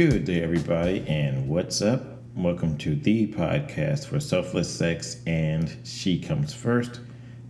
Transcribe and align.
Good 0.00 0.24
day, 0.24 0.42
everybody, 0.42 1.04
and 1.06 1.46
what's 1.46 1.82
up? 1.82 2.02
Welcome 2.34 2.78
to 2.78 2.94
the 2.94 3.26
podcast 3.26 4.06
for 4.06 4.18
selfless 4.18 4.74
sex 4.74 5.18
and 5.26 5.76
She 5.84 6.18
Comes 6.18 6.54
First. 6.54 7.00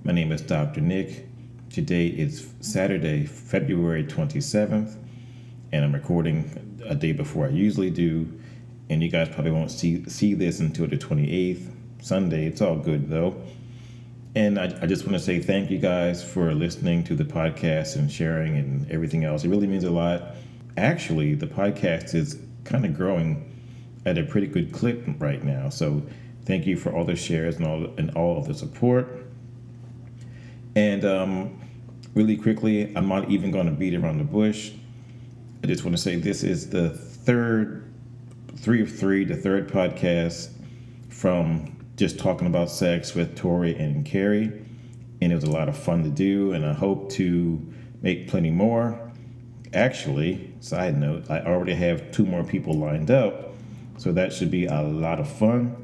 My 0.03 0.11
name 0.11 0.33
is 0.33 0.41
Dr. 0.41 0.81
Nick. 0.81 1.29
Today 1.73 2.09
is 2.09 2.53
Saturday, 2.59 3.25
February 3.25 4.03
27th, 4.03 4.97
and 5.71 5.85
I'm 5.85 5.93
recording 5.93 6.81
a 6.85 6.97
day 6.97 7.13
before 7.13 7.47
I 7.47 7.51
usually 7.51 7.89
do. 7.89 8.37
And 8.89 9.01
you 9.01 9.11
guys 9.11 9.29
probably 9.29 9.53
won't 9.53 9.71
see 9.71 10.05
see 10.09 10.35
this 10.35 10.59
until 10.59 10.89
the 10.89 10.99
28th, 10.99 11.71
Sunday. 12.03 12.47
It's 12.47 12.61
all 12.61 12.75
good 12.75 13.09
though. 13.09 13.41
And 14.35 14.59
I, 14.59 14.77
I 14.83 14.87
just 14.87 15.05
want 15.05 15.17
to 15.17 15.21
say 15.21 15.39
thank 15.39 15.71
you 15.71 15.79
guys 15.79 16.29
for 16.29 16.53
listening 16.53 17.05
to 17.05 17.15
the 17.15 17.23
podcast 17.23 17.95
and 17.95 18.11
sharing 18.11 18.57
and 18.57 18.91
everything 18.91 19.23
else. 19.23 19.45
It 19.45 19.51
really 19.51 19.69
means 19.69 19.85
a 19.85 19.91
lot. 19.93 20.35
Actually, 20.77 21.35
the 21.35 21.47
podcast 21.47 22.15
is 22.15 22.39
kind 22.65 22.85
of 22.85 22.95
growing 22.97 23.47
at 24.07 24.17
a 24.19 24.23
pretty 24.25 24.47
good 24.47 24.73
clip 24.73 25.05
right 25.19 25.43
now. 25.43 25.69
So 25.69 26.03
thank 26.45 26.67
you 26.67 26.77
for 26.77 26.93
all 26.95 27.05
the 27.05 27.17
shares 27.17 27.57
and 27.57 27.67
all 27.67 27.85
and 27.99 28.11
all 28.13 28.39
of 28.39 28.47
the 28.47 28.55
support. 28.55 29.27
And 30.77 31.05
um, 31.05 31.61
really 32.15 32.37
quickly, 32.37 32.95
I'm 32.97 33.09
not 33.09 33.31
even 33.31 33.51
going 33.51 33.67
to 33.67 33.73
beat 33.73 33.95
around 33.95 34.19
the 34.19 34.25
bush. 34.25 34.73
I 35.63 35.67
just 35.67 35.85
want 35.85 35.97
to 35.97 36.03
say 36.03 36.17
this 36.17 36.43
is 36.43 36.71
the 36.71 36.91
third, 36.91 37.93
three 38.57 38.83
of 38.83 38.97
three, 38.97 39.25
the 39.25 39.37
third 39.37 39.69
podcast 39.69 40.51
from 41.09 41.77
just 41.97 42.19
talking 42.19 42.47
about 42.47 42.71
sex 42.71 43.15
with 43.15 43.37
Tori 43.37 43.77
and 43.77 44.07
Carrie. 44.07 44.67
And 45.21 45.33
it 45.33 45.35
was 45.35 45.45
a 45.45 45.51
lot 45.51 45.69
of 45.69 45.77
fun 45.77 46.03
to 46.05 46.09
do, 46.09 46.53
and 46.53 46.65
I 46.65 46.73
hope 46.73 47.11
to 47.13 47.61
make 48.01 48.29
plenty 48.29 48.51
more. 48.51 49.10
Actually, 49.73 50.53
side 50.61 50.99
note, 50.99 51.31
I 51.31 51.41
already 51.41 51.75
have 51.75 52.11
two 52.11 52.27
more 52.27 52.43
people 52.43 52.75
lined 52.75 53.11
up, 53.11 53.55
so 53.99 54.11
that 54.13 54.33
should 54.33 54.51
be 54.51 54.67
a 54.67 54.83
lot 54.83 55.21
of 55.21 55.29
fun. 55.29 55.77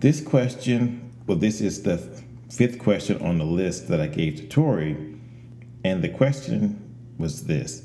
This 0.00 0.20
question, 0.20 1.10
well, 1.26 1.38
this 1.38 1.62
is 1.62 1.82
the 1.82 1.96
fifth 2.50 2.78
question 2.78 3.20
on 3.22 3.38
the 3.38 3.44
list 3.44 3.88
that 3.88 4.00
I 4.00 4.08
gave 4.08 4.36
to 4.36 4.46
Tori, 4.46 5.18
and 5.82 6.02
the 6.02 6.10
question 6.10 6.80
was 7.16 7.46
this 7.46 7.84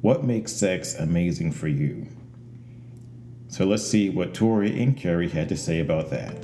What 0.00 0.24
makes 0.24 0.52
sex 0.52 0.94
amazing 0.94 1.52
for 1.52 1.68
you? 1.68 2.06
So 3.48 3.66
let's 3.66 3.86
see 3.86 4.08
what 4.08 4.32
Tori 4.32 4.82
and 4.82 4.96
Carrie 4.96 5.28
had 5.28 5.50
to 5.50 5.56
say 5.56 5.80
about 5.80 6.08
that. 6.10 6.34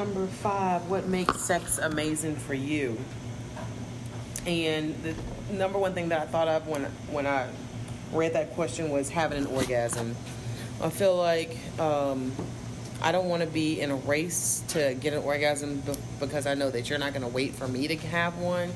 Number 0.00 0.26
five. 0.26 0.88
What 0.88 1.08
makes 1.08 1.38
sex 1.40 1.76
amazing 1.76 2.36
for 2.36 2.54
you? 2.54 2.98
And 4.46 4.94
the 5.02 5.14
number 5.52 5.78
one 5.78 5.92
thing 5.92 6.08
that 6.08 6.22
I 6.22 6.24
thought 6.24 6.48
of 6.48 6.66
when 6.66 6.84
when 7.10 7.26
I 7.26 7.48
read 8.10 8.32
that 8.32 8.54
question 8.54 8.88
was 8.88 9.10
having 9.10 9.36
an 9.36 9.46
orgasm. 9.46 10.16
I 10.82 10.88
feel 10.88 11.14
like 11.14 11.54
um, 11.78 12.32
I 13.02 13.12
don't 13.12 13.28
want 13.28 13.42
to 13.42 13.48
be 13.48 13.82
in 13.82 13.90
a 13.90 13.96
race 13.96 14.64
to 14.68 14.94
get 14.94 15.12
an 15.12 15.22
orgasm 15.22 15.82
because 16.18 16.46
I 16.46 16.54
know 16.54 16.70
that 16.70 16.88
you're 16.88 16.98
not 16.98 17.12
going 17.12 17.22
to 17.22 17.28
wait 17.28 17.54
for 17.54 17.68
me 17.68 17.86
to 17.88 17.96
have 17.96 18.38
one. 18.38 18.72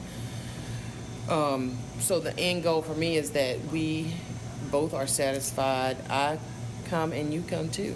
Um, 1.30 1.78
so 2.00 2.20
the 2.20 2.38
end 2.38 2.64
goal 2.64 2.82
for 2.82 2.94
me 2.94 3.16
is 3.16 3.30
that 3.30 3.58
we 3.72 4.12
both 4.70 4.92
are 4.92 5.06
satisfied. 5.06 5.96
I 6.10 6.38
come 6.84 7.12
and 7.12 7.32
you 7.32 7.42
come 7.48 7.70
too. 7.70 7.94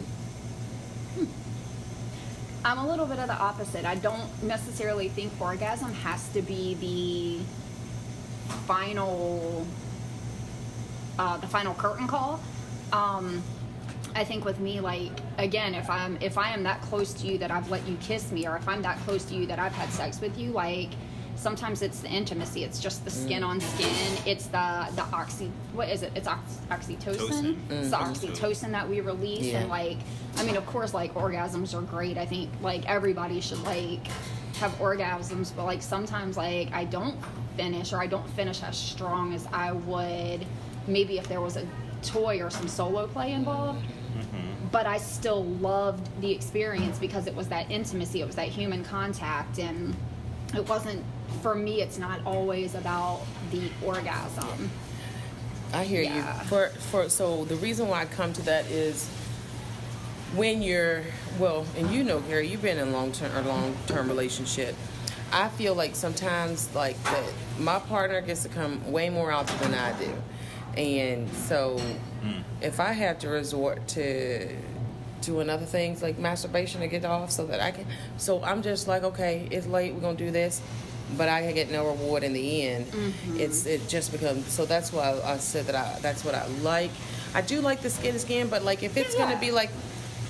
I'm 2.69 2.77
a 2.77 2.87
little 2.87 3.06
bit 3.06 3.19
of 3.19 3.29
the 3.29 3.34
opposite. 3.39 3.87
I 3.87 3.95
don't 3.95 4.43
necessarily 4.43 5.09
think 5.09 5.33
orgasm 5.41 5.91
has 5.95 6.29
to 6.34 6.43
be 6.43 6.75
the 6.75 8.55
final, 8.67 9.67
uh, 11.19 11.39
the 11.39 11.47
final 11.47 11.73
curtain 11.73 12.07
call. 12.07 12.41
Um, 12.93 13.43
I 14.15 14.23
think 14.25 14.45
with 14.45 14.61
me, 14.61 14.81
like 14.81 15.12
again, 15.39 15.75
if 15.75 15.89
I'm 15.89 16.19
if 16.21 16.37
I 16.37 16.51
am 16.51 16.62
that 16.65 16.83
close 16.83 17.15
to 17.15 17.27
you 17.27 17.39
that 17.39 17.51
I've 17.51 17.71
let 17.71 17.89
you 17.89 17.97
kiss 18.03 18.31
me, 18.33 18.47
or 18.47 18.59
if 18.59 18.69
I'm 18.69 18.83
that 18.83 18.99
close 18.99 19.25
to 19.27 19.34
you 19.34 19.47
that 19.47 19.59
I've 19.59 19.73
had 19.73 19.89
sex 19.89 20.21
with 20.21 20.39
you, 20.39 20.51
like 20.51 20.91
sometimes 21.38 21.82
it's 21.82 22.00
the 22.00 22.09
intimacy. 22.09 22.65
It's 22.65 22.81
just 22.81 23.04
the 23.04 23.10
skin 23.10 23.43
mm. 23.43 23.47
on 23.49 23.60
skin. 23.60 24.19
It's 24.26 24.47
the 24.47 24.88
the 24.94 25.04
oxy. 25.12 25.50
What 25.72 25.88
is 25.88 26.03
it? 26.03 26.12
It's 26.15 26.28
ox, 26.28 26.59
oxytocin. 26.71 27.16
Tocin. 27.16 27.54
Mm-hmm. 27.54 27.72
It's 27.72 27.91
the 27.91 27.97
oxytocin 27.97 28.72
that 28.72 28.88
we 28.88 29.00
release, 29.00 29.47
Yeah. 29.47 29.60
and 29.60 29.71
like, 29.71 29.98
I 30.37 30.44
mean, 30.44 30.56
of 30.56 30.66
course, 30.66 30.93
like 30.94 31.15
orgasms 31.15 31.75
are 31.75 31.82
great. 31.82 32.19
I 32.19 32.27
think 32.27 32.50
like 32.60 32.87
everybody 32.87 33.41
should 33.41 33.62
like 33.62 34.06
have 34.56 34.72
orgasms, 34.78 35.54
but 35.54 35.65
like 35.65 35.82
sometimes 35.82 36.37
like 36.37 36.72
I 36.72 36.84
don't 36.84 37.16
finish 37.56 37.93
or 37.93 38.00
I 38.00 38.06
don't 38.06 38.28
finish 38.31 38.62
as 38.62 38.77
strong 38.77 39.34
as 39.34 39.47
I 39.53 39.72
would 39.72 40.44
maybe 40.87 41.19
if 41.19 41.28
there 41.28 41.41
was 41.41 41.56
a 41.56 41.66
toy 42.03 42.41
or 42.41 42.50
some 42.50 42.69
solo 42.69 43.06
play 43.09 43.32
involved 43.32 43.84
mm-hmm. 44.19 44.69
but 44.71 44.87
I 44.87 44.98
still 44.98 45.44
loved 45.44 46.09
the 46.21 46.31
experience 46.31 46.98
because 46.98 47.27
it 47.27 47.34
was 47.34 47.48
that 47.48 47.71
intimacy, 47.71 48.21
it 48.21 48.27
was 48.27 48.37
that 48.37 48.48
human 48.48 48.84
contact, 48.84 49.59
and 49.59 49.94
it 50.54 50.69
wasn't 50.69 51.04
for 51.42 51.54
me. 51.54 51.82
It's 51.82 51.98
not 51.98 52.20
always 52.25 52.75
about 52.75 53.22
the 53.50 53.70
orgasm. 53.84 54.70
I 55.72 55.84
hear 55.84 56.03
Yeah. 56.03 56.42
you. 56.42 56.48
For 56.48 56.69
for 56.91 57.09
so 57.09 57.44
the 57.44 57.56
reason 57.56 57.88
why 57.88 58.03
I 58.03 58.04
come 58.06 58.32
to 58.34 58.42
that 58.42 58.66
is 58.70 59.09
when 60.34 60.62
you're 60.62 61.03
well, 61.38 61.66
and 61.76 61.91
you 61.91 62.03
know, 62.04 62.20
Carrie, 62.20 62.48
you've 62.48 62.62
been 62.62 62.78
in 62.78 62.92
long 62.92 63.12
term 63.12 63.36
or 63.36 63.42
long 63.42 63.76
term 63.86 64.09
relationship. 64.09 64.75
I 65.31 65.48
feel 65.48 65.75
like 65.75 65.94
sometimes 65.94 66.75
like 66.75 67.03
that 67.04 67.25
my 67.59 67.78
partner 67.78 68.20
gets 68.22 68.42
to 68.44 68.48
come 68.48 68.91
way 68.91 69.10
more 69.10 69.30
out 69.30 69.47
than 69.47 69.75
I 69.75 69.92
do, 69.98 70.12
and 70.80 71.28
so 71.30 71.78
hmm. 72.22 72.41
if 72.62 72.80
I 72.80 72.92
have 72.92 73.19
to 73.20 73.28
resort 73.28 73.86
to 73.88 74.48
doing 75.28 75.50
other 75.50 75.66
things 75.66 76.03
like 76.03 76.19
masturbation 76.19 76.81
to 76.81 76.87
get 76.89 77.05
off 77.05 77.31
so 77.31 77.44
that 77.47 77.61
I 77.61 77.71
can, 77.71 77.84
so 78.16 78.43
I'm 78.43 78.62
just 78.62 78.89
like, 78.89 79.03
okay, 79.05 79.47
it's 79.50 79.66
late, 79.66 79.93
we're 79.93 80.00
gonna 80.00 80.16
do 80.16 80.31
this, 80.31 80.62
but 81.19 81.28
I 81.28 81.53
get 81.53 81.71
no 81.71 81.87
reward 81.87 82.22
in 82.25 82.33
the 82.33 82.66
end. 82.66 82.87
Mm-hmm. 82.87 83.39
It's 83.41 83.66
it 83.66 83.87
just 83.89 84.11
becomes 84.11 84.50
so 84.50 84.65
that's 84.65 84.91
why 84.91 85.21
I 85.22 85.37
said 85.37 85.66
that 85.66 85.75
I 85.75 85.99
that's 86.00 86.25
what 86.25 86.34
I 86.34 86.47
like. 86.62 86.91
I 87.34 87.43
do 87.43 87.61
like 87.61 87.83
the 87.83 87.91
skin 87.91 88.15
to 88.15 88.19
skin, 88.19 88.49
but 88.49 88.65
like 88.65 88.83
if 88.83 88.97
it's 88.97 89.15
Yeah. 89.15 89.27
gonna 89.27 89.39
be 89.41 89.50
like 89.50 89.71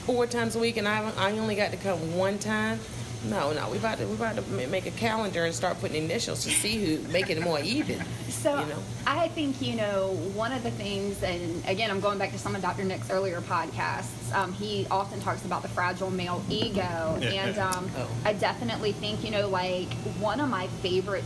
four 0.05 0.27
times 0.27 0.57
a 0.57 0.59
week 0.59 0.77
and 0.79 0.89
I 0.89 1.13
I 1.17 1.31
only 1.39 1.55
got 1.55 1.71
to 1.71 1.77
come 1.77 2.17
one 2.17 2.39
time. 2.39 2.81
No, 3.25 3.53
no, 3.53 3.69
we 3.71 3.79
about 3.79 3.99
to 3.99 4.07
we 4.07 4.15
about 4.15 4.37
to 4.37 4.43
make 4.69 4.87
a 4.87 4.91
calendar 4.93 5.45
and 5.45 5.55
start 5.55 5.81
putting 5.81 6.05
initials 6.05 6.45
to 6.45 6.51
see 6.51 6.85
who 6.97 7.09
make 7.09 7.31
it 7.31 7.41
more 7.43 7.61
even. 7.61 8.03
So 8.39 8.61
you 8.61 8.67
know. 8.67 8.79
I 9.05 9.27
think 9.29 9.61
you 9.61 9.75
know 9.75 10.13
one 10.35 10.53
of 10.53 10.63
the 10.63 10.71
things, 10.71 11.25
and 11.25 11.61
again, 11.67 11.91
I'm 11.91 11.99
going 11.99 12.19
back 12.21 12.31
to 12.31 12.39
some 12.39 12.55
of 12.55 12.63
Dr. 12.63 12.85
Nick's 12.85 13.11
earlier 13.11 13.41
podcasts. 13.41 14.33
Um, 14.33 14.53
he 14.53 14.87
often 14.93 15.19
talks 15.19 15.45
about 15.45 15.63
the 15.63 15.69
fragile 15.69 16.11
male 16.11 16.41
ego, 16.49 17.19
and 17.21 17.59
um, 17.59 17.91
Oh. 17.97 18.09
I 18.25 18.35
definitely 18.35 18.93
think 18.93 19.25
you 19.25 19.33
know 19.33 19.49
like 19.49 19.93
one 20.21 20.39
of 20.39 20.49
my 20.49 20.69
favorite 20.83 21.25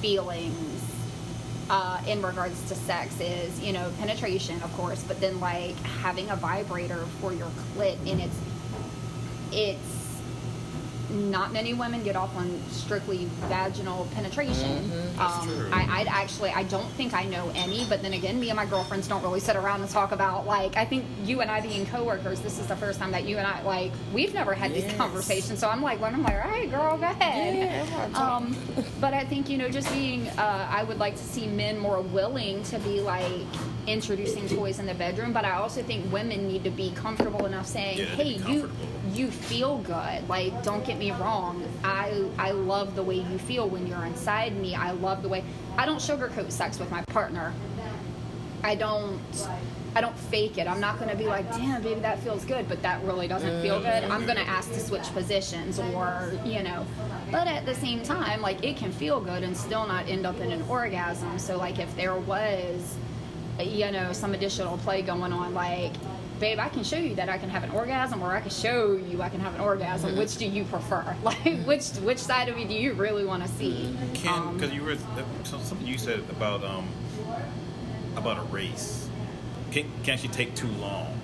feelings 0.00 0.80
uh, 1.68 2.00
in 2.06 2.22
regards 2.22 2.62
to 2.68 2.76
sex 2.76 3.18
is 3.18 3.60
you 3.60 3.72
know 3.72 3.90
penetration, 3.98 4.62
of 4.62 4.72
course, 4.74 5.02
but 5.02 5.18
then 5.20 5.40
like 5.40 5.74
having 5.80 6.30
a 6.30 6.36
vibrator 6.36 7.04
for 7.20 7.32
your 7.32 7.50
clit, 7.76 7.96
and 8.08 8.20
it's 8.20 8.36
it's 9.50 10.01
not 11.12 11.52
many 11.52 11.74
women 11.74 12.02
get 12.02 12.16
off 12.16 12.34
on 12.36 12.58
strictly 12.70 13.26
vaginal 13.48 14.06
penetration. 14.14 14.90
Um. 15.18 15.68
I, 15.72 16.00
I'd 16.00 16.06
actually, 16.08 16.50
I 16.50 16.62
don't 16.64 16.88
think 16.92 17.14
I 17.14 17.24
know 17.24 17.50
any, 17.54 17.84
but 17.88 18.02
then 18.02 18.12
again, 18.14 18.38
me 18.40 18.48
and 18.50 18.56
my 18.56 18.66
girlfriends 18.66 19.08
don't 19.08 19.22
really 19.22 19.40
sit 19.40 19.56
around 19.56 19.80
and 19.82 19.90
talk 19.90 20.12
about 20.12 20.46
like. 20.46 20.76
I 20.76 20.84
think 20.84 21.04
you 21.24 21.40
and 21.40 21.50
I 21.50 21.60
being 21.60 21.86
coworkers, 21.86 22.40
this 22.40 22.58
is 22.58 22.66
the 22.66 22.76
first 22.76 22.98
time 22.98 23.12
that 23.12 23.24
you 23.24 23.38
and 23.38 23.46
I 23.46 23.62
like 23.62 23.92
we've 24.12 24.32
never 24.34 24.54
had 24.54 24.72
Yes. 24.72 24.84
these 24.84 24.94
conversations. 24.96 25.58
So 25.58 25.68
I'm 25.68 25.82
like, 25.82 26.00
when 26.00 26.14
I'm 26.14 26.22
like, 26.22 26.34
all 26.44 26.50
right, 26.50 26.70
girl, 26.70 26.96
go 26.96 27.04
ahead. 27.04 27.56
Yeah, 27.56 27.82
I'm 27.82 27.90
gonna 27.90 28.12
talk. 28.14 28.20
Um, 28.20 28.56
but 29.00 29.12
I 29.14 29.24
think 29.24 29.48
you 29.50 29.58
know, 29.58 29.68
just 29.68 29.90
being, 29.92 30.28
uh, 30.30 30.66
I 30.70 30.82
would 30.84 30.98
like 30.98 31.16
to 31.16 31.22
see 31.24 31.46
men 31.46 31.78
more 31.78 32.00
willing 32.00 32.62
to 32.64 32.78
be 32.80 33.00
like 33.00 33.30
introducing 33.86 34.48
toys 34.48 34.78
in 34.78 34.86
the 34.86 34.94
bedroom. 34.94 35.32
But 35.32 35.44
I 35.44 35.52
also 35.52 35.82
think 35.82 36.10
women 36.12 36.46
need 36.48 36.64
to 36.64 36.70
be 36.70 36.92
comfortable 36.92 37.46
enough 37.46 37.66
saying, 37.66 37.98
Yeah, 37.98 38.04
hey, 38.06 38.28
you. 38.46 38.70
You 39.14 39.30
feel 39.30 39.78
good. 39.78 40.28
Like, 40.28 40.62
don't 40.62 40.84
get 40.84 40.98
me 40.98 41.12
wrong. 41.12 41.62
I 41.84 42.24
I 42.38 42.52
love 42.52 42.94
the 42.94 43.02
way 43.02 43.16
you 43.16 43.38
feel 43.38 43.68
when 43.68 43.86
you're 43.86 44.04
inside 44.04 44.56
me. 44.56 44.74
I 44.74 44.92
love 44.92 45.22
the 45.22 45.28
way 45.28 45.44
I 45.76 45.86
don't 45.86 45.98
sugarcoat 45.98 46.50
sex 46.50 46.78
with 46.78 46.90
my 46.90 47.02
partner. 47.02 47.52
I 48.62 48.74
don't 48.74 49.20
I 49.94 50.00
don't 50.00 50.16
fake 50.16 50.56
it. 50.56 50.66
I'm 50.66 50.80
not 50.80 50.98
gonna 50.98 51.14
be 51.14 51.26
like, 51.26 51.50
damn, 51.50 51.82
baby, 51.82 52.00
that 52.00 52.18
feels 52.20 52.44
good, 52.44 52.68
but 52.68 52.80
that 52.82 53.02
really 53.04 53.28
doesn't 53.28 53.60
feel 53.60 53.78
good. 53.78 54.04
I'm 54.04 54.22
mm. 54.22 54.26
gonna 54.26 54.40
ask 54.40 54.72
to 54.72 54.80
switch 54.80 55.12
positions 55.12 55.78
or, 55.78 56.32
you 56.44 56.62
know. 56.62 56.86
But 57.30 57.46
at 57.46 57.66
the 57.66 57.74
same 57.74 58.02
time, 58.02 58.40
like 58.40 58.64
it 58.64 58.76
can 58.76 58.92
feel 58.92 59.20
good 59.20 59.42
and 59.42 59.56
still 59.56 59.86
not 59.86 60.08
end 60.08 60.26
up 60.26 60.38
in 60.40 60.50
an 60.50 60.62
orgasm. 60.62 61.38
So 61.38 61.58
like 61.58 61.78
if 61.78 61.94
there 61.96 62.14
was 62.14 62.96
you 63.60 63.90
know, 63.90 64.12
some 64.12 64.34
additional 64.34 64.78
play 64.78 65.02
going 65.02 65.32
on, 65.32 65.54
like 65.54 65.92
babe, 66.42 66.58
I 66.58 66.68
can 66.68 66.82
show 66.82 66.96
you 66.96 67.14
that 67.14 67.28
I 67.28 67.38
can 67.38 67.48
have 67.48 67.62
an 67.62 67.70
orgasm, 67.70 68.20
or 68.20 68.32
I 68.32 68.40
can 68.40 68.50
show 68.50 68.96
you 68.96 69.22
I 69.22 69.28
can 69.28 69.40
have 69.40 69.54
an 69.54 69.60
orgasm. 69.60 70.16
Which 70.16 70.36
do 70.36 70.44
you 70.44 70.64
prefer? 70.64 71.16
Like, 71.22 71.64
which 71.64 71.86
which 72.08 72.18
side 72.18 72.48
of 72.48 72.56
me 72.56 72.64
do 72.64 72.74
you 72.74 72.94
really 72.94 73.24
want 73.24 73.44
to 73.44 73.48
see? 73.48 73.96
Can 74.14 74.34
Um, 74.34 74.56
because 74.56 74.74
you 74.74 74.82
were 74.82 74.96
something 75.44 75.86
you 75.86 75.98
said 75.98 76.18
about 76.30 76.64
um 76.64 76.88
about 78.16 78.38
a 78.38 78.42
race. 78.42 79.08
Can 79.70 79.88
can 80.02 80.18
she 80.18 80.28
take 80.28 80.54
too 80.56 80.72
long? 80.86 81.20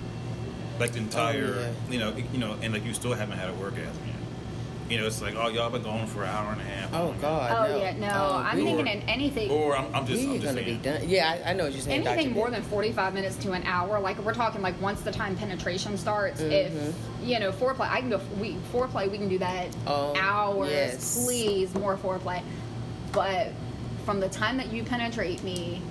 Like 0.79 0.93
the 0.93 0.99
entire, 0.99 1.61
yeah. 1.61 1.71
you 1.91 1.99
know, 1.99 2.15
you 2.33 2.39
know, 2.39 2.57
and 2.63 2.73
like 2.73 2.85
you 2.85 2.95
still 2.95 3.13
haven't 3.13 3.39
had 3.39 3.49
an 3.49 3.59
orgasm 3.59 4.03
yet. 4.07 4.18
You 4.89 4.97
know, 4.99 5.07
it's 5.07 5.21
like, 5.21 5.35
oh, 5.37 5.49
y'all 5.49 5.69
been 5.69 5.83
going 5.83 6.07
for 6.07 6.23
an 6.23 6.31
hour 6.31 6.53
and 6.53 6.61
a 6.61 6.65
half. 6.65 6.95
Oh 6.95 7.15
God. 7.21 7.69
Oh 7.69 7.73
no. 7.73 7.79
yeah, 7.83 7.93
no. 7.99 8.09
Oh, 8.11 8.43
I'm 8.45 8.57
we- 8.57 8.65
thinking 8.65 8.87
in 8.87 9.01
anything. 9.09 9.51
Or 9.51 9.77
I'm, 9.77 9.95
I'm 9.95 10.07
just, 10.07 10.23
we 10.23 10.29
I'm 10.37 10.41
just 10.41 10.55
gonna 10.55 10.65
saying. 10.65 10.79
be 10.79 10.83
done. 10.83 11.09
Yeah, 11.09 11.39
I, 11.45 11.51
I 11.51 11.53
know 11.53 11.65
what 11.65 11.73
you're 11.75 11.83
saying. 11.83 12.07
anything 12.07 12.29
Dr. 12.29 12.35
more 12.35 12.51
than 12.51 12.63
45 12.63 13.13
minutes 13.13 13.37
to 13.37 13.53
an 13.53 13.63
hour 13.65 14.01
like 14.01 14.19
we're 14.21 14.33
talking 14.33 14.63
like 14.63 14.81
once 14.81 15.03
the 15.03 15.11
time 15.13 15.37
penetration 15.37 15.99
starts 15.99 16.41
if 16.41 16.73
Mm-hmm. 16.73 17.25
you 17.29 17.39
know 17.39 17.53
foreplay 17.53 17.89
i 17.91 18.01
can 18.01 18.11
go 18.11 18.21
we 18.41 18.55
foreplay 18.73 19.11
we 19.11 19.19
can 19.19 19.29
do 19.29 19.39
that 19.39 19.69
Oh, 19.87 20.15
hours 20.19 20.71
yes. 20.71 21.25
please 21.25 21.75
more 21.75 21.97
foreplay 21.97 22.43
but 23.13 23.49
from 24.05 24.21
the 24.21 24.29
time 24.29 24.57
that 24.57 24.73
you 24.73 24.85
penetrate 24.85 25.43
me 25.43 25.83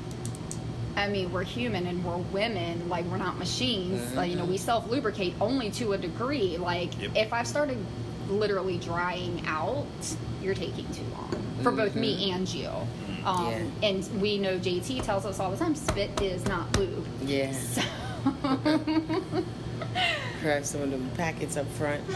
I 0.95 1.07
mean, 1.07 1.31
we're 1.31 1.43
human 1.43 1.85
and 1.85 2.03
we're 2.03 2.17
women. 2.17 2.89
Like, 2.89 3.05
we're 3.05 3.17
not 3.17 3.37
machines. 3.37 4.15
Like, 4.15 4.31
you 4.31 4.35
know, 4.35 4.45
we 4.45 4.57
self 4.57 4.89
lubricate 4.89 5.35
only 5.39 5.69
to 5.73 5.93
a 5.93 5.97
degree. 5.99 6.57
Like, 6.57 6.99
Yep. 6.99 7.11
if 7.15 7.33
I've 7.33 7.45
started 7.45 7.77
literally 8.29 8.77
drying 8.77 9.43
out, 9.47 9.85
you're 10.41 10.55
taking 10.55 10.85
too 10.93 11.03
long 11.13 11.35
for 11.63 11.71
both 11.71 11.95
me 11.95 12.31
and 12.31 12.47
you. 12.53 12.69
Um, 13.25 13.47
Yeah. 13.51 13.65
And 13.83 14.21
we 14.21 14.37
know 14.37 14.57
JT 14.59 15.03
tells 15.03 15.25
us 15.25 15.39
all 15.39 15.51
the 15.51 15.57
time 15.57 15.75
spit 15.75 16.21
is 16.21 16.45
not 16.45 16.77
lube. 16.77 17.05
Yeah. 17.23 17.53
So, 17.63 17.81
Grab 20.41 20.65
some 20.65 20.81
of 20.81 20.91
the 20.91 20.97
packets 21.15 21.55
up 21.57 21.67
front. 21.73 22.03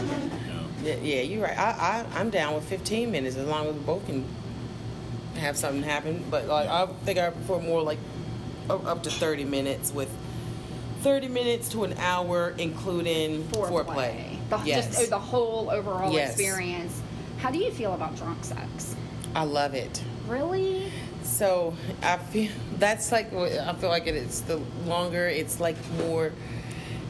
Yeah, 0.82 0.96
yeah, 0.96 1.20
you're 1.20 1.44
right. 1.44 1.56
I, 1.56 2.04
I 2.12 2.18
I'm 2.18 2.30
down 2.30 2.54
with 2.54 2.64
15 2.64 3.12
minutes 3.12 3.36
as 3.36 3.46
long 3.46 3.68
as 3.68 3.74
we 3.74 3.80
both 3.82 4.04
can 4.04 4.24
have 5.36 5.56
something 5.56 5.84
happen. 5.84 6.24
But 6.28 6.48
like 6.48 6.68
I 6.68 6.86
think 7.04 7.20
I 7.20 7.30
prefer 7.30 7.60
more 7.60 7.82
like 7.82 7.98
up 8.68 8.84
up 8.84 9.04
to 9.04 9.10
30 9.10 9.44
minutes 9.44 9.92
with 9.92 10.10
30 11.02 11.28
minutes 11.28 11.68
to 11.68 11.84
an 11.84 11.92
hour, 11.98 12.52
including 12.58 13.44
foreplay. 13.44 13.84
foreplay. 13.86 14.38
The, 14.58 14.66
yes, 14.66 14.86
Just 14.88 15.00
oh, 15.00 15.06
the 15.06 15.18
whole 15.18 15.70
overall 15.70 16.12
Yes. 16.12 16.32
experience. 16.32 17.00
How 17.38 17.50
do 17.50 17.58
you 17.58 17.70
feel 17.72 17.94
about 17.94 18.16
drunk 18.16 18.44
sex? 18.44 18.94
I 19.34 19.44
love 19.44 19.74
it. 19.74 20.02
Really? 20.28 20.92
So 21.22 21.74
I 22.02 22.18
feel 22.18 22.50
that's 22.78 23.10
like 23.12 23.32
I 23.32 23.72
feel 23.74 23.88
like 23.88 24.06
it 24.06 24.14
is. 24.14 24.42
The 24.42 24.60
longer 24.86 25.26
it's 25.26 25.58
like 25.58 25.76
more. 25.98 26.32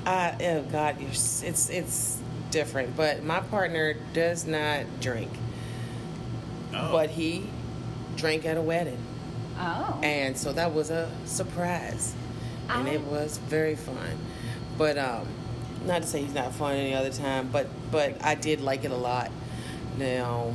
Uh, 0.06 0.32
oh 0.40 0.62
God, 0.70 1.00
you're, 1.00 1.10
it's 1.10 1.68
it's 1.70 2.20
different. 2.52 2.96
But 2.96 3.24
my 3.24 3.40
partner 3.40 3.94
does 4.12 4.46
not 4.46 4.84
drink, 5.00 5.30
Oh. 6.74 6.92
but 6.92 7.10
he 7.10 7.46
drank 8.16 8.44
at 8.44 8.56
a 8.56 8.62
wedding, 8.62 8.98
Oh. 9.58 9.98
and 10.02 10.36
so 10.36 10.52
that 10.52 10.72
was 10.74 10.90
a 10.90 11.10
surprise, 11.24 12.14
and 12.68 12.86
I- 12.88 12.92
it 12.92 13.00
was 13.02 13.38
very 13.38 13.74
fun. 13.74 14.18
But 14.78 14.96
um, 14.98 15.26
not 15.86 16.02
to 16.02 16.08
say 16.08 16.22
he's 16.22 16.34
not 16.34 16.52
fun 16.52 16.74
any 16.76 16.94
other 16.94 17.10
time, 17.10 17.48
but 17.52 17.66
but 17.90 18.22
I 18.24 18.34
did 18.34 18.60
like 18.60 18.84
it 18.84 18.90
a 18.90 18.96
lot. 18.96 19.30
Now. 19.98 20.54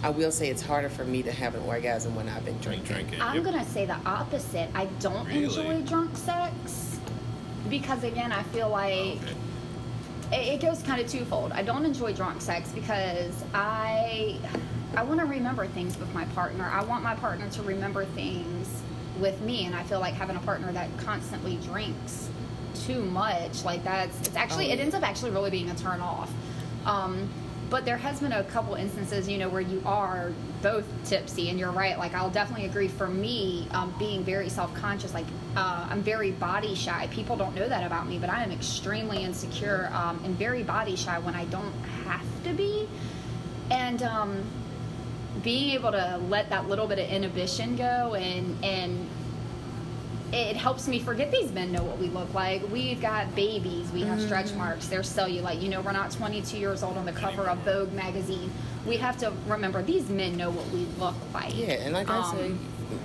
I 0.00 0.10
will 0.10 0.30
say 0.30 0.48
it's 0.48 0.62
harder 0.62 0.88
for 0.88 1.04
me 1.04 1.24
to 1.24 1.32
have 1.32 1.56
an 1.56 1.62
orgasm 1.62 2.14
when 2.14 2.28
I've 2.28 2.44
been 2.44 2.58
drinking. 2.58 2.86
drinking. 2.86 3.20
I'm 3.20 3.34
Yep. 3.36 3.44
gonna 3.46 3.64
say 3.64 3.84
the 3.84 3.96
opposite. 4.06 4.70
I 4.72 4.84
don't 5.00 5.26
Really? 5.26 5.42
enjoy 5.42 5.82
drunk 5.82 6.16
sex 6.16 7.00
because 7.68 8.04
again, 8.04 8.30
I 8.30 8.44
feel 8.44 8.68
like 8.68 8.92
oh, 8.94 9.18
Okay. 10.30 10.50
it, 10.50 10.54
it 10.54 10.60
goes 10.60 10.84
kind 10.84 11.00
of 11.00 11.10
twofold. 11.10 11.50
I 11.50 11.62
don't 11.62 11.84
enjoy 11.84 12.12
drunk 12.12 12.40
sex 12.42 12.70
because 12.70 13.32
I 13.52 14.36
I 14.96 15.02
want 15.02 15.18
to 15.18 15.26
remember 15.26 15.66
things 15.66 15.98
with 15.98 16.14
my 16.14 16.26
partner. 16.26 16.70
I 16.72 16.84
want 16.84 17.02
my 17.02 17.16
partner 17.16 17.48
to 17.50 17.62
remember 17.62 18.04
things 18.04 18.68
with 19.18 19.40
me, 19.40 19.64
and 19.66 19.74
I 19.74 19.82
feel 19.82 19.98
like 19.98 20.14
having 20.14 20.36
a 20.36 20.40
partner 20.40 20.70
that 20.74 20.96
constantly 20.98 21.56
drinks 21.56 22.28
too 22.88 23.04
much, 23.04 23.64
like 23.64 23.84
that's 23.84 24.18
it's 24.20 24.36
actually 24.36 24.70
Oh, 24.70 24.74
it 24.74 24.80
ends 24.80 24.94
up 24.94 25.02
actually 25.02 25.30
really 25.30 25.50
being 25.50 25.70
a 25.70 25.74
turn 25.74 26.00
off. 26.00 26.32
Um, 26.86 27.28
but 27.70 27.84
there 27.84 27.98
has 27.98 28.20
been 28.20 28.32
a 28.32 28.44
couple 28.44 28.74
instances, 28.76 29.28
you 29.28 29.36
know, 29.36 29.50
where 29.50 29.60
you 29.60 29.82
are 29.84 30.32
both 30.62 30.86
tipsy, 31.04 31.50
and 31.50 31.58
you're 31.58 31.70
right. 31.70 31.98
Like 31.98 32.14
I'll 32.14 32.30
definitely 32.30 32.64
agree. 32.64 32.88
For 32.88 33.06
me, 33.06 33.68
um, 33.72 33.94
being 33.98 34.24
very 34.24 34.48
self-conscious, 34.48 35.12
like 35.12 35.26
uh, 35.54 35.86
I'm 35.90 36.02
very 36.02 36.30
body 36.32 36.74
shy. 36.74 37.08
People 37.12 37.36
don't 37.36 37.54
know 37.54 37.68
that 37.68 37.84
about 37.86 38.08
me, 38.08 38.18
but 38.18 38.30
I 38.30 38.42
am 38.42 38.52
extremely 38.52 39.22
insecure 39.22 39.90
um, 39.92 40.18
and 40.24 40.34
very 40.36 40.62
body 40.62 40.96
shy 40.96 41.18
when 41.18 41.34
I 41.34 41.44
don't 41.46 41.74
have 42.06 42.24
to 42.44 42.54
be. 42.54 42.88
And 43.70 44.02
um, 44.02 44.42
being 45.42 45.70
able 45.74 45.92
to 45.92 46.18
let 46.28 46.48
that 46.48 46.68
little 46.68 46.86
bit 46.86 46.98
of 46.98 47.08
inhibition 47.10 47.76
go 47.76 48.14
and 48.14 48.64
and 48.64 48.87
it 50.32 50.56
helps 50.56 50.86
me 50.88 50.98
forget 50.98 51.30
these 51.30 51.50
men 51.52 51.72
know 51.72 51.82
what 51.82 51.98
we 51.98 52.08
look 52.08 52.32
like. 52.34 52.62
We've 52.70 53.00
got 53.00 53.34
babies, 53.34 53.90
we 53.92 54.02
have 54.02 54.20
stretch 54.20 54.52
marks, 54.54 54.86
there's 54.88 55.08
cellulite. 55.12 55.62
You 55.62 55.68
know, 55.70 55.80
we're 55.80 55.92
not 55.92 56.10
22 56.10 56.58
years 56.58 56.82
old 56.82 56.96
on 56.96 57.06
the 57.06 57.12
cover 57.12 57.44
of 57.48 57.58
Vogue 57.58 57.92
magazine. 57.92 58.50
We 58.86 58.96
have 58.98 59.16
to 59.18 59.32
remember 59.46 59.82
these 59.82 60.08
men 60.08 60.36
know 60.36 60.50
what 60.50 60.66
we 60.68 60.86
look 60.98 61.14
like. 61.34 61.56
Yeah, 61.56 61.72
and 61.84 61.92
like 61.94 62.08
I 62.10 62.18
Um, 62.18 62.36
say, 62.36 62.52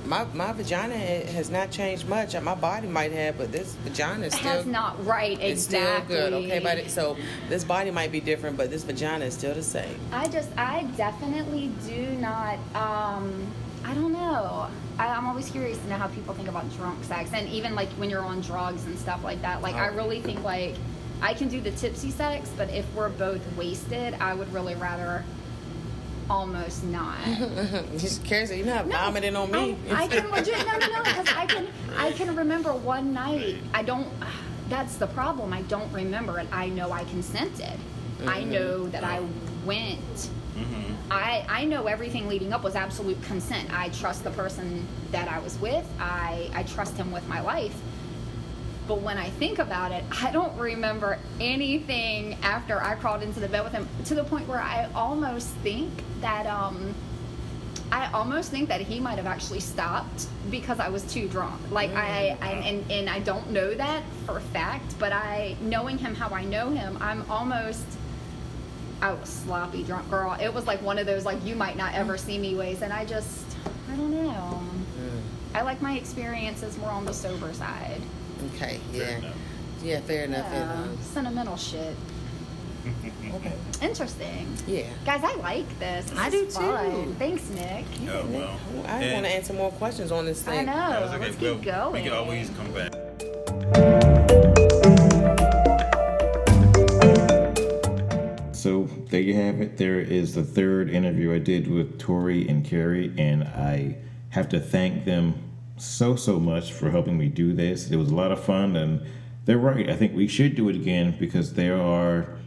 my 0.06 0.26
my 0.34 0.54
vagina 0.54 0.96
has 0.96 1.50
not 1.50 1.72
changed 1.72 2.08
much. 2.08 2.40
My 2.40 2.56
body 2.56 2.88
might 2.88 3.12
have, 3.12 3.38
but 3.38 3.52
this 3.52 3.74
vagina 3.84 4.28
is 4.28 4.34
still 4.34 4.52
has 4.52 4.66
not 4.66 5.06
right 5.06 5.38
it's 5.42 5.66
exactly. 5.66 6.16
still 6.16 6.30
good. 6.30 6.46
Okay, 6.46 6.60
but 6.60 6.90
so 6.90 7.18
this 7.50 7.64
body 7.64 7.92
might 7.92 8.12
be 8.12 8.20
different, 8.22 8.56
but 8.56 8.70
this 8.70 8.84
vagina 8.84 9.26
is 9.26 9.34
still 9.34 9.54
the 9.54 9.64
same. 9.64 9.96
I 10.12 10.28
just, 10.28 10.50
I 10.58 10.84
definitely 10.96 11.72
do 11.86 12.06
not. 12.20 12.60
Um, 12.76 13.48
I 13.86 13.94
don't 13.94 14.14
know. 14.14 14.68
I, 14.98 15.08
I'm 15.08 15.26
always 15.26 15.50
curious 15.50 15.78
to 15.78 15.88
know 15.88 15.98
how 15.98 16.08
people 16.08 16.34
think 16.34 16.48
about 16.48 16.72
drunk 16.76 17.04
sex, 17.04 17.32
and 17.34 17.50
even 17.50 17.76
like 17.76 17.90
when 17.92 18.10
you're 18.10 18.22
on 18.22 18.42
drugs 18.42 18.86
and 18.86 18.98
stuff 18.98 19.24
like 19.24 19.42
that. 19.42 19.62
Like, 19.62 19.76
I 19.76 19.90
Oh. 19.90 19.96
really 19.96 20.22
think 20.22 20.44
like 20.44 20.76
I 21.22 21.34
can 21.34 21.48
do 21.48 21.62
the 21.62 21.72
tipsy 21.72 22.12
sex, 22.12 22.50
but 22.58 22.70
if 22.70 22.86
we're 22.94 23.10
both 23.10 23.42
wasted, 23.56 24.14
I 24.16 24.34
would 24.34 24.52
really 24.54 24.76
rather 24.76 25.24
almost 26.30 26.84
not. 26.84 27.18
Just 27.98 28.24
cares 28.24 28.52
you're 28.52 28.66
not 28.66 28.88
No, 28.88 28.98
vomiting 28.98 29.36
on 29.36 29.52
me. 29.52 29.78
I, 29.92 30.04
I 30.04 30.08
can 30.08 30.30
legit 30.32 30.58
no 30.66 30.78
no 30.78 30.88
no 30.88 31.04
because 31.04 31.28
I 31.36 31.46
can 31.46 31.68
I 31.98 32.12
can 32.12 32.36
remember 32.36 32.74
one 32.74 33.14
night. 33.14 33.58
I 33.74 33.84
don't. 33.84 34.08
That's 34.70 34.96
the 34.96 35.08
problem. 35.08 35.54
I 35.54 35.62
don't 35.64 35.92
remember 35.94 36.40
it. 36.40 36.48
I 36.52 36.70
know 36.70 36.92
I 36.92 37.04
consented. 37.06 37.78
I 38.26 38.42
mm-hmm. 38.42 38.52
know 38.52 38.88
that 38.90 39.04
I 39.04 39.20
oh. 39.20 39.30
went. 39.66 40.30
Mm-hmm. 40.64 41.12
I 41.12 41.46
I 41.50 41.66
know 41.66 41.88
everything 41.88 42.28
leading 42.28 42.54
up 42.54 42.64
was 42.64 42.76
absolute 42.76 43.22
consent. 43.24 43.72
I 43.72 43.90
trust 43.90 44.24
the 44.24 44.32
person 44.32 44.88
that 45.12 45.28
I 45.28 45.40
was 45.40 45.60
with. 45.60 45.86
I 46.00 46.50
I 46.54 46.64
trust 46.64 46.96
him 46.98 47.12
with 47.12 47.28
my 47.28 47.42
life. 47.42 47.80
But 48.88 49.02
when 49.02 49.18
I 49.18 49.30
think 49.30 49.60
about 49.60 49.92
it, 49.92 50.04
I 50.22 50.32
don't 50.32 50.58
remember 50.58 51.18
anything 51.40 52.34
after 52.44 52.82
I 52.82 52.96
crawled 52.96 53.24
into 53.24 53.40
the 53.40 53.48
bed 53.48 53.64
with 53.64 53.72
him 53.72 53.88
to 54.06 54.16
the 54.16 54.26
point 54.26 54.48
where 54.48 54.60
I 54.60 54.90
almost 54.94 55.48
think 55.64 55.92
that 56.22 56.46
um 56.48 56.94
I 57.92 58.10
almost 58.12 58.50
think 58.50 58.70
that 58.70 58.82
he 58.82 59.00
might 59.00 59.18
have 59.18 59.28
actually 59.28 59.60
stopped 59.60 60.26
because 60.50 60.80
I 60.80 60.90
was 60.90 61.04
too 61.04 61.28
drunk. 61.28 61.62
Like 61.70 61.92
I, 61.94 62.36
I 62.42 62.52
and, 62.54 62.92
and 62.92 63.08
I 63.08 63.20
don't 63.20 63.52
know 63.52 63.76
that 63.76 64.02
for 64.26 64.38
a 64.38 64.42
fact, 64.42 64.98
but 64.98 65.14
I 65.14 65.56
knowing 65.62 66.00
him 66.00 66.16
how 66.16 66.30
I 66.30 66.44
know 66.44 66.72
him, 66.72 66.98
I'm 67.00 67.24
almost 67.30 67.86
I 69.04 69.12
was 69.12 69.28
sloppy 69.28 69.84
drunk 69.84 70.10
girl. 70.10 70.38
It 70.40 70.54
was 70.54 70.66
like 70.66 70.82
one 70.82 70.98
of 70.98 71.06
those 71.06 71.26
like 71.26 71.44
you 71.46 71.56
might 71.56 71.76
not 71.76 71.94
ever 71.94 72.18
see 72.18 72.38
me 72.38 72.56
ways 72.56 72.82
and 72.82 72.94
I 72.94 73.04
just 73.04 73.44
I 73.92 73.98
don't 73.98 74.12
know. 74.12 74.62
I 75.54 75.62
like 75.62 75.82
my 75.82 75.98
experiences 75.98 76.78
more 76.78 76.90
on 76.90 77.04
the 77.04 77.14
sober 77.14 77.52
side. 77.54 78.02
Okay, 78.56 78.80
Fair 78.94 79.02
yeah, 79.12 79.18
enough. 79.18 79.36
yeah, 79.84 80.00
fair 80.00 80.24
enough. 80.24 80.48
Yeah, 80.52 80.84
and, 80.84 81.00
sentimental 81.00 81.58
shit. 81.58 81.96
okay, 83.36 83.54
Interesting. 83.82 84.48
yeah. 84.68 84.88
Guys, 85.06 85.22
I 85.24 85.36
like 85.36 85.68
this. 85.80 86.10
This 86.10 86.18
I 86.20 86.28
is 86.30 86.56
do 86.56 86.62
fun. 86.62 86.92
too. 86.92 87.16
Thanks, 87.20 87.50
Nick. 87.50 87.86
Oh, 88.10 88.26
well. 88.30 88.60
I 88.88 89.14
want 89.14 89.26
to 89.26 89.32
answer 89.32 89.54
more 89.54 89.72
questions 89.72 90.12
on 90.14 90.26
this 90.26 90.42
thing. 90.42 90.60
I 90.60 90.64
know. 90.64 90.74
That 90.90 91.02
was 91.02 91.12
okay. 91.12 91.26
Let's 91.26 91.42
Well, 91.42 91.56
keep 91.56 91.64
going. 91.66 91.94
We 91.94 92.02
can 92.02 92.14
always 92.14 92.50
come 92.52 92.72
back. 92.74 92.94
So 98.64 98.84
there 99.10 99.20
you 99.20 99.34
have 99.34 99.60
it. 99.60 99.76
There 99.76 100.00
is 100.00 100.36
the 100.36 100.44
third 100.46 100.90
interview 100.90 101.34
I 101.34 101.40
did 101.40 101.68
with 101.68 102.00
Tori 102.00 102.48
and 102.48 102.64
Carrie, 102.64 103.14
and 103.18 103.44
I 103.44 103.98
have 104.30 104.48
to 104.50 104.60
thank 104.62 105.04
them 105.04 105.34
so 105.76 106.16
so 106.16 106.40
much 106.40 106.72
for 106.72 106.90
helping 106.90 107.18
me 107.18 107.28
do 107.28 107.52
this. 107.52 107.92
It 107.92 107.98
was 107.98 108.10
a 108.10 108.16
lot 108.16 108.32
of 108.32 108.42
fun, 108.42 108.78
and 108.78 109.06
they're 109.44 109.58
right. 109.58 109.90
I 109.90 109.98
think 109.98 110.16
we 110.16 110.30
should 110.30 110.56
do 110.56 110.70
it 110.70 110.78
again 110.78 111.14
because 111.20 111.56
there 111.56 111.78
are 111.78 112.38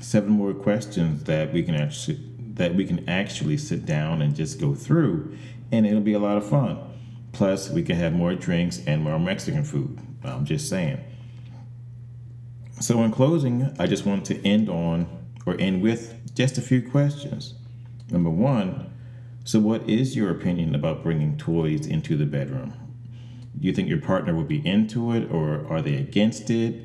seven 0.00 0.30
more 0.30 0.54
questions 0.54 1.24
that 1.24 1.52
we 1.52 1.62
can 1.62 1.74
actually 1.74 2.20
that 2.54 2.74
we 2.74 2.86
can 2.86 3.06
actually 3.06 3.58
sit 3.58 3.84
down 3.84 4.22
and 4.22 4.34
just 4.34 4.58
go 4.58 4.74
through, 4.74 5.36
and 5.72 5.86
it'll 5.86 6.00
be 6.00 6.14
a 6.14 6.18
lot 6.18 6.38
of 6.38 6.48
fun. 6.48 6.78
Plus, 7.32 7.68
we 7.68 7.82
can 7.82 7.96
have 7.96 8.14
more 8.14 8.34
drinks 8.34 8.80
and 8.86 9.02
more 9.02 9.18
Mexican 9.18 9.62
food. 9.62 9.98
I'm 10.24 10.46
just 10.46 10.70
saying. 10.70 11.04
So, 12.80 13.02
in 13.02 13.12
closing, 13.12 13.76
I 13.78 13.86
just 13.86 14.06
want 14.06 14.24
to 14.24 14.42
end 14.42 14.70
on 14.70 15.25
or 15.46 15.58
end 15.60 15.80
with 15.80 16.34
just 16.34 16.58
a 16.58 16.62
few 16.62 16.82
questions. 16.82 17.54
Number 18.10 18.30
one, 18.30 18.92
so 19.44 19.60
what 19.60 19.88
is 19.88 20.16
your 20.16 20.30
opinion 20.30 20.74
about 20.74 21.02
bringing 21.02 21.38
toys 21.38 21.86
into 21.86 22.16
the 22.16 22.26
bedroom? 22.26 22.74
Do 23.58 23.66
you 23.66 23.72
think 23.72 23.88
your 23.88 24.00
partner 24.00 24.34
would 24.34 24.48
be 24.48 24.66
into 24.66 25.12
it, 25.12 25.30
or 25.30 25.66
are 25.72 25.80
they 25.80 25.94
against 25.94 26.50
it, 26.50 26.84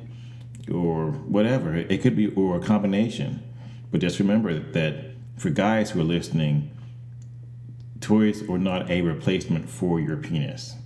or 0.72 1.10
whatever? 1.10 1.74
It 1.76 2.00
could 2.00 2.16
be, 2.16 2.32
or 2.34 2.56
a 2.56 2.60
combination. 2.60 3.42
But 3.90 4.00
just 4.00 4.18
remember 4.18 4.58
that 4.58 5.14
for 5.36 5.50
guys 5.50 5.90
who 5.90 6.00
are 6.00 6.04
listening, 6.04 6.70
toys 8.00 8.48
are 8.48 8.58
not 8.58 8.88
a 8.90 9.02
replacement 9.02 9.68
for 9.68 10.00
your 10.00 10.16
penis. 10.16 10.76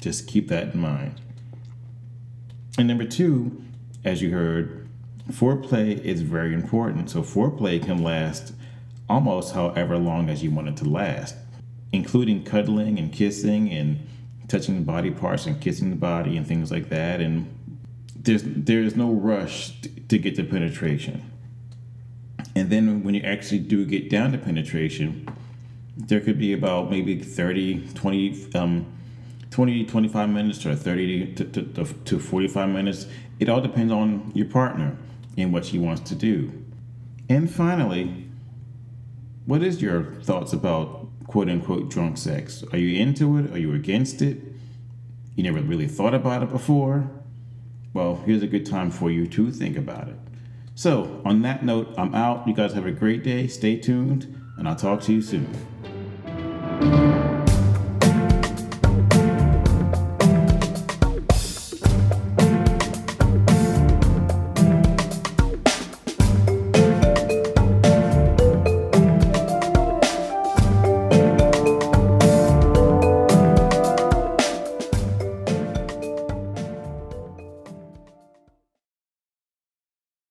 Just 0.00 0.26
keep 0.26 0.48
that 0.48 0.74
in 0.74 0.80
mind. 0.80 1.20
And 2.78 2.88
number 2.88 3.04
two, 3.04 3.62
as 4.04 4.22
you 4.22 4.30
heard, 4.30 4.85
foreplay 5.30 6.02
is 6.02 6.22
very 6.22 6.54
important. 6.54 7.10
So 7.10 7.22
foreplay 7.22 7.84
can 7.84 8.02
last 8.02 8.52
almost 9.08 9.54
however 9.54 9.98
long 9.98 10.28
as 10.28 10.42
you 10.42 10.50
want 10.50 10.68
it 10.68 10.76
to 10.78 10.84
last, 10.84 11.36
including 11.92 12.44
cuddling 12.44 12.98
and 12.98 13.12
kissing 13.12 13.70
and 13.70 14.06
touching 14.48 14.76
the 14.76 14.80
body 14.80 15.10
parts 15.10 15.46
and 15.46 15.60
kissing 15.60 15.90
the 15.90 15.96
body 15.96 16.36
and 16.36 16.46
things 16.46 16.70
like 16.70 16.88
that. 16.88 17.20
And 17.20 17.52
there's 18.14 18.42
there's 18.44 18.96
no 18.96 19.12
rush 19.12 19.72
to 20.08 20.18
get 20.18 20.36
to 20.36 20.44
penetration. 20.44 21.30
And 22.54 22.70
then 22.70 23.02
when 23.04 23.14
you 23.14 23.22
actually 23.22 23.58
do 23.58 23.84
get 23.84 24.08
down 24.08 24.32
to 24.32 24.38
penetration, 24.38 25.28
there 25.96 26.20
could 26.20 26.38
be 26.38 26.52
about 26.52 26.90
maybe 26.90 27.18
30, 27.18 27.88
20, 27.94 28.54
um, 28.54 28.86
20, 29.50 29.84
25 29.84 30.30
minutes 30.30 30.64
or 30.64 30.74
30 30.74 31.34
to, 31.34 31.44
to, 31.44 31.84
to 31.84 32.18
45 32.18 32.68
minutes. 32.70 33.06
It 33.38 33.50
all 33.50 33.60
depends 33.60 33.92
on 33.92 34.32
your 34.34 34.46
partner 34.46 34.96
and 35.36 35.52
what 35.52 35.64
she 35.64 35.78
wants 35.78 36.02
to 36.02 36.14
do. 36.14 36.64
And 37.28 37.50
finally, 37.50 38.26
what 39.44 39.62
is 39.62 39.82
your 39.82 40.14
thoughts 40.22 40.52
about 40.52 41.08
quote 41.26 41.48
unquote 41.48 41.90
drunk 41.90 42.18
sex? 42.18 42.64
Are 42.72 42.78
you 42.78 43.00
into 43.00 43.38
it? 43.38 43.52
Are 43.52 43.58
you 43.58 43.74
against 43.74 44.22
it? 44.22 44.40
You 45.34 45.42
never 45.42 45.60
really 45.60 45.88
thought 45.88 46.14
about 46.14 46.42
it 46.42 46.50
before? 46.50 47.10
Well, 47.92 48.16
here's 48.26 48.42
a 48.42 48.46
good 48.46 48.66
time 48.66 48.90
for 48.90 49.10
you 49.10 49.26
to 49.28 49.50
think 49.50 49.76
about 49.76 50.08
it. 50.08 50.16
So, 50.74 51.22
on 51.24 51.42
that 51.42 51.64
note, 51.64 51.94
I'm 51.96 52.14
out. 52.14 52.46
You 52.46 52.52
guys 52.52 52.74
have 52.74 52.86
a 52.86 52.92
great 52.92 53.22
day. 53.22 53.46
Stay 53.46 53.76
tuned, 53.76 54.24
and 54.58 54.68
I'll 54.68 54.76
talk 54.76 55.00
to 55.02 55.12
you 55.12 55.22
soon. 55.22 55.48